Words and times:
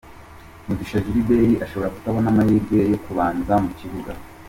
Mugisha 0.65 1.03
Gilbert 1.05 1.59
ashobora 1.65 1.93
kutabona 1.95 2.27
amahirwe 2.29 2.77
yo 2.91 2.97
kubanza 3.05 3.53
mu 3.63 3.69
kibuga. 3.79 4.11